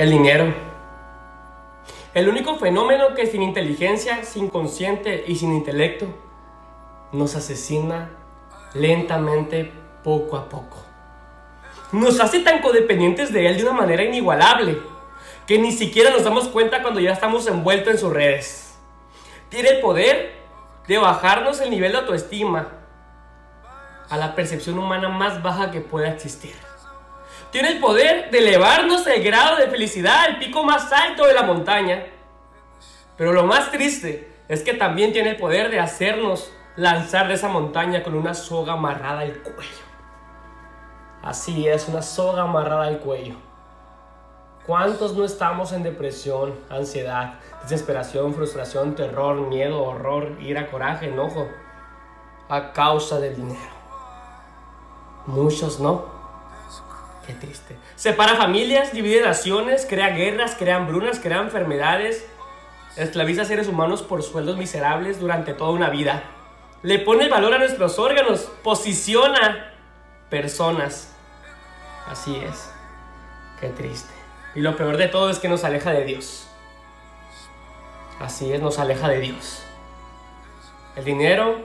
[0.00, 0.54] El dinero.
[2.14, 6.06] El único fenómeno que sin inteligencia, sin consciente y sin intelecto
[7.12, 8.08] nos asesina
[8.72, 9.70] lentamente
[10.02, 10.78] poco a poco.
[11.92, 14.78] Nos hace tan codependientes de él de una manera inigualable
[15.46, 18.78] que ni siquiera nos damos cuenta cuando ya estamos envueltos en sus redes.
[19.50, 20.32] Tiene el poder
[20.88, 22.68] de bajarnos el nivel de autoestima
[24.08, 26.69] a la percepción humana más baja que pueda existir.
[27.50, 31.42] Tiene el poder de elevarnos el grado de felicidad al pico más alto de la
[31.42, 32.06] montaña.
[33.16, 37.48] Pero lo más triste es que también tiene el poder de hacernos lanzar de esa
[37.48, 39.84] montaña con una soga amarrada al cuello.
[41.22, 43.34] Así es, una soga amarrada al cuello.
[44.66, 51.48] ¿Cuántos no estamos en depresión, ansiedad, desesperación, frustración, terror, miedo, horror, ira, coraje, enojo?
[52.48, 53.58] A causa del dinero.
[55.26, 56.19] Muchos no.
[57.30, 57.76] Qué triste.
[57.94, 62.26] Separa familias, divide naciones, crea guerras, crea hambrunas, crea enfermedades.
[62.96, 66.24] Esclaviza a seres humanos por sueldos miserables durante toda una vida.
[66.82, 68.50] Le pone valor a nuestros órganos.
[68.64, 69.72] Posiciona
[70.28, 71.14] personas.
[72.08, 72.72] Así es.
[73.60, 74.12] Qué triste.
[74.56, 76.48] Y lo peor de todo es que nos aleja de Dios.
[78.18, 79.62] Así es, nos aleja de Dios.
[80.96, 81.60] El dinero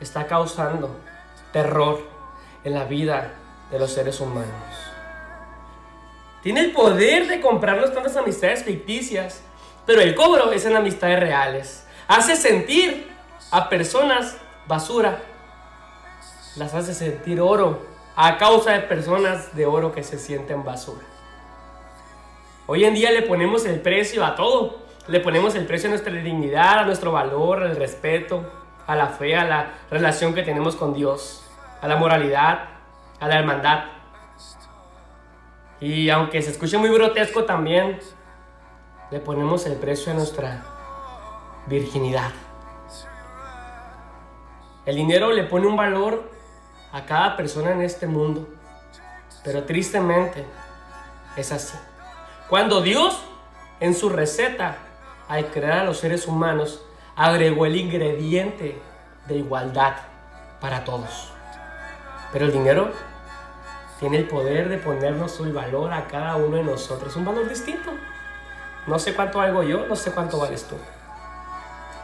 [0.00, 0.98] está causando
[1.52, 2.00] terror
[2.64, 3.34] en la vida
[3.70, 4.48] de los seres humanos.
[6.42, 9.42] Tiene el poder de comprarnos tantas amistades ficticias,
[9.86, 11.86] pero el cobro es en amistades reales.
[12.06, 13.08] Hace sentir
[13.50, 15.22] a personas basura,
[16.56, 21.04] las hace sentir oro a causa de personas de oro que se sienten basura.
[22.66, 24.80] Hoy en día le ponemos el precio a todo.
[25.06, 28.44] Le ponemos el precio a nuestra dignidad, a nuestro valor, al respeto,
[28.86, 31.44] a la fe, a la relación que tenemos con Dios,
[31.80, 32.77] a la moralidad,
[33.20, 33.84] a la hermandad.
[35.80, 38.00] Y aunque se escuche muy grotesco también,
[39.10, 40.64] le ponemos el precio a nuestra
[41.66, 42.30] virginidad.
[44.84, 46.30] El dinero le pone un valor
[46.92, 48.48] a cada persona en este mundo,
[49.44, 50.44] pero tristemente
[51.36, 51.76] es así.
[52.48, 53.22] Cuando Dios,
[53.80, 54.78] en su receta,
[55.28, 56.82] al crear a los seres humanos,
[57.14, 58.80] agregó el ingrediente
[59.26, 59.96] de igualdad
[60.60, 61.32] para todos.
[62.32, 62.90] Pero el dinero
[63.98, 67.90] tiene el poder de ponernos el valor a cada uno de nosotros, un valor distinto.
[68.86, 70.76] No sé cuánto valgo yo, no sé cuánto vales tú.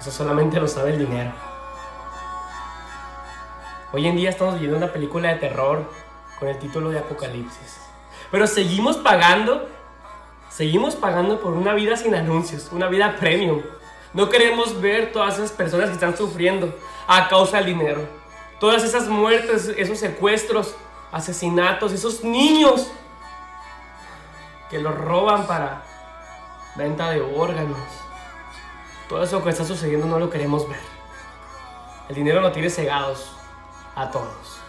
[0.00, 1.32] Eso solamente lo sabe el dinero.
[3.92, 5.84] Hoy en día estamos viendo una película de terror
[6.38, 7.80] con el título de Apocalipsis.
[8.30, 9.68] Pero seguimos pagando
[10.52, 13.62] Seguimos pagando por una vida sin anuncios, una vida premium.
[14.12, 18.06] No queremos ver todas esas personas que están sufriendo a causa del dinero.
[18.62, 20.76] Todas esas muertes, esos secuestros,
[21.10, 22.92] asesinatos, esos niños
[24.70, 25.82] que los roban para
[26.76, 27.80] venta de órganos.
[29.08, 30.78] Todo eso que está sucediendo no lo queremos ver.
[32.08, 33.32] El dinero nos tiene cegados
[33.96, 34.60] a todos.